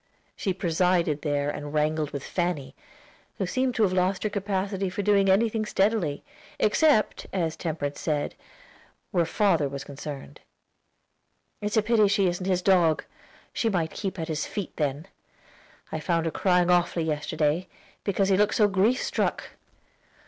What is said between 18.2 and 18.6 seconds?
he looked